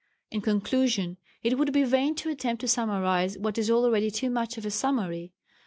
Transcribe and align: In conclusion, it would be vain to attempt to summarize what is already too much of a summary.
In 0.31 0.41
conclusion, 0.41 1.17
it 1.43 1.59
would 1.59 1.71
be 1.71 1.83
vain 1.83 2.15
to 2.15 2.29
attempt 2.29 2.61
to 2.61 2.67
summarize 2.67 3.37
what 3.37 3.59
is 3.59 3.69
already 3.69 4.09
too 4.09 4.31
much 4.31 4.57
of 4.57 4.65
a 4.65 4.71
summary. 4.71 5.31